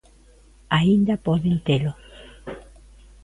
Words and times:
Aínda 0.77 1.15
poden 1.25 1.55
telo. 1.67 1.91